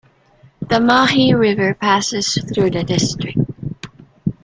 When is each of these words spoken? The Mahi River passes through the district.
The 0.67 0.79
Mahi 0.79 1.31
River 1.35 1.75
passes 1.75 2.35
through 2.51 2.71
the 2.71 2.83
district. 2.83 3.37